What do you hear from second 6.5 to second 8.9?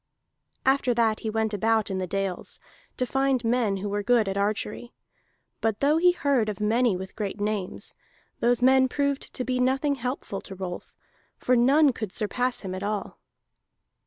many with great names, those men